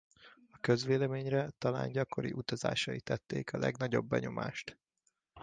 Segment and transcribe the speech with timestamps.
[0.51, 4.77] A közvéleményre talán gyakori utazásai tették a legnagyobb benyomást.